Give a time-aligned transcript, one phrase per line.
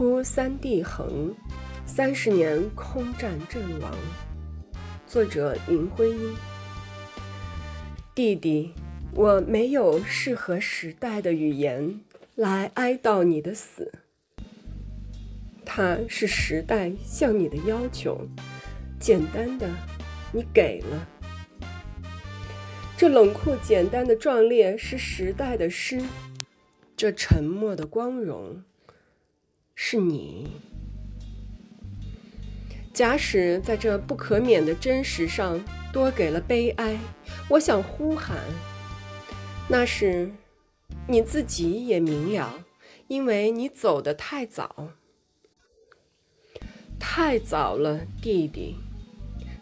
[0.00, 1.36] 哭三弟横，
[1.84, 3.92] 三十年空战阵亡。
[5.06, 6.34] 作者：林徽因。
[8.14, 8.72] 弟弟，
[9.12, 12.00] 我没有适合时代的语言
[12.34, 13.92] 来哀悼你的死，
[15.66, 18.26] 它是时代向你的要求，
[18.98, 19.68] 简单的，
[20.32, 21.06] 你给了。
[22.96, 26.00] 这冷酷简单的壮烈是时代的诗，
[26.96, 28.62] 这沉默的光荣。
[29.90, 30.46] 是你。
[32.94, 35.60] 假使在这不可免的真实上
[35.92, 36.96] 多给了悲哀，
[37.48, 38.38] 我想呼喊，
[39.68, 40.30] 那是
[41.08, 42.64] 你自己也明了，
[43.08, 44.90] 因为你走得太早，
[47.00, 48.76] 太早了，弟弟。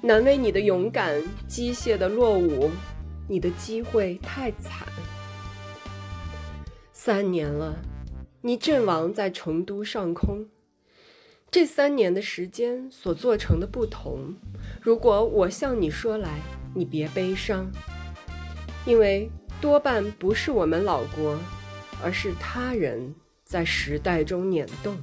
[0.02, 2.70] 难为你的勇敢，机械的落伍，
[3.26, 4.86] 你的机会太惨。
[6.92, 7.74] 三年了。
[8.40, 10.46] 你阵亡在成都上空，
[11.50, 14.36] 这三年的时间所做成的不同，
[14.80, 16.38] 如果我向你说来，
[16.72, 17.68] 你别悲伤，
[18.86, 19.28] 因为
[19.60, 21.36] 多半不是我们老国，
[22.00, 23.12] 而是他人
[23.44, 24.96] 在时代中碾动，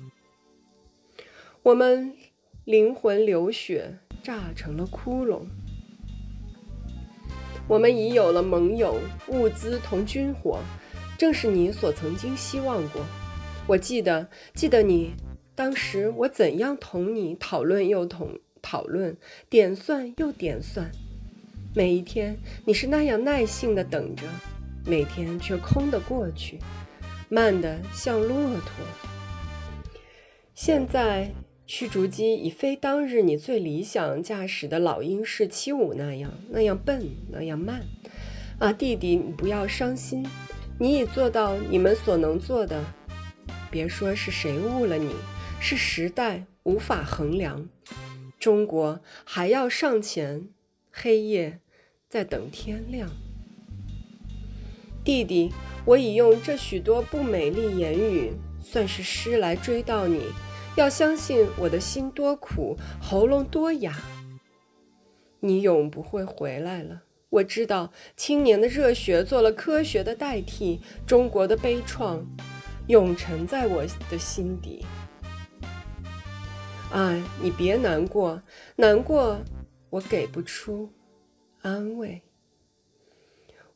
[1.62, 2.16] 我们
[2.64, 5.42] 灵魂流血炸成了窟窿，
[7.68, 10.60] 我们已有了盟友、物资同军火，
[11.18, 13.02] 正是你所曾经希望过。
[13.68, 15.16] 我记得，记得你
[15.56, 19.18] 当时我怎样同你讨论又同讨论，
[19.50, 20.92] 点算又点算。
[21.74, 24.24] 每一天你是那样耐性的等着，
[24.86, 26.60] 每天却空的过去，
[27.28, 28.86] 慢的像骆驼。
[30.54, 31.32] 现在
[31.66, 37.82] 驱逐机已非当日你最理想驾驶的老鹰式七五那样那样笨那样慢。
[38.60, 40.26] 啊，弟弟，你不要伤心，
[40.80, 42.82] 你已做到你们所能做的。
[43.76, 45.14] 别说是谁误了你，
[45.60, 47.68] 是时代无法衡量。
[48.40, 50.48] 中国还要上前，
[50.90, 51.60] 黑夜
[52.08, 53.10] 在等天亮。
[55.04, 55.52] 弟弟，
[55.84, 58.32] 我已用这许多不美丽言语，
[58.62, 60.22] 算是诗来追悼你。
[60.78, 63.94] 要相信我的心多苦，喉咙多哑。
[65.42, 67.02] 你永不会回来了。
[67.30, 72.24] 我知道，青年的热血做了科学的代替，中国的悲怆。
[72.88, 74.86] 永沉在我的心底。
[76.92, 78.42] 啊，你别难过，
[78.76, 79.38] 难过
[79.90, 80.90] 我给不出
[81.62, 82.22] 安慰。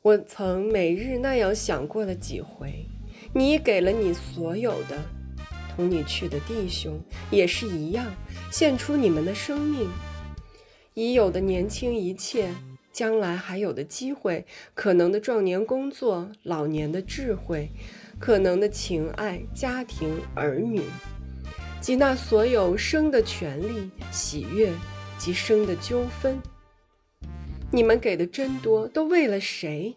[0.01, 2.85] 我曾每日那样想过了几回，
[3.33, 4.97] 你给了你所有的，
[5.75, 6.97] 同你去的弟兄
[7.29, 8.05] 也是一样，
[8.51, 9.89] 献出你们的生命，
[10.93, 12.53] 已有的年轻一切，
[12.99, 17.69] 将来还有的机会，可能的壮年工作，老年的智慧。
[18.19, 20.81] 可能的情爱、家庭、儿女，
[21.79, 24.69] 及那所有生的权利、喜悦
[25.17, 26.37] 及生的纠纷，
[27.71, 29.95] 你们给的真多，都为了谁？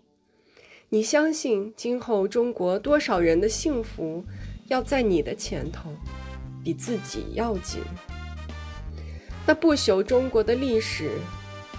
[0.89, 4.25] 你相信今后中国多少人的幸福，
[4.69, 5.91] 要在你的前头，
[6.63, 7.81] 比自己要紧？
[9.45, 11.11] 那不朽中国的历史，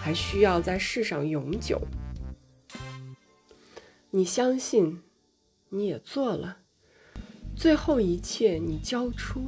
[0.03, 1.81] 还需要在世上永久？
[4.11, 5.01] 你相信？
[5.69, 6.57] 你也做了，
[7.55, 9.41] 最后一切你交出。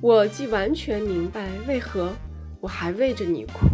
[0.00, 2.14] 我既完全明白为何
[2.58, 3.68] 我还为着你哭，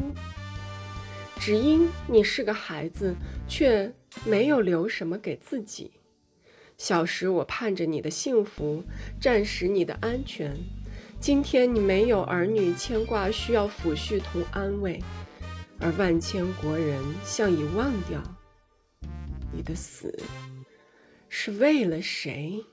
[1.37, 3.15] 只因你是个孩子，
[3.47, 3.95] 却
[4.27, 5.93] 没有留什么给自己。
[6.77, 8.83] 小时我盼着你的幸福，
[9.21, 10.57] 暂时你的安全。
[11.21, 15.03] 今天你没有儿女牵挂，需要抚恤同安慰，
[15.81, 18.23] 而万千国人像已忘掉
[19.53, 20.15] 你的死。
[21.29, 22.65] 是为了谁？